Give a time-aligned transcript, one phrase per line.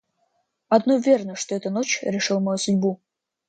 [0.67, 2.99] Одно верно, что эта ночь решила мою судьбу.